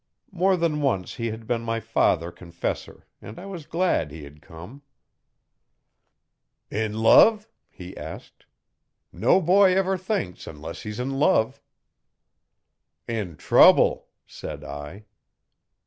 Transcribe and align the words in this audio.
More 0.31 0.57
than 0.57 0.81
once 0.81 1.17
he 1.17 1.27
had 1.27 1.45
been 1.45 1.61
my 1.61 1.79
father 1.79 2.31
confessor 2.31 3.05
and 3.21 3.37
I 3.37 3.45
was 3.45 3.67
glad 3.67 4.09
he 4.09 4.23
had 4.23 4.41
come. 4.41 4.81
'In 6.71 6.95
love?' 6.97 7.47
he 7.69 7.95
asked. 7.95 8.47
'No 9.13 9.39
boy 9.39 9.75
ever 9.77 9.99
thinks 9.99 10.47
unless 10.47 10.81
he's 10.81 10.99
in 10.99 11.19
love.' 11.19 11.61
'In 13.07 13.37
trouble,' 13.37 14.07
said 14.25 14.63
I. 14.63 15.05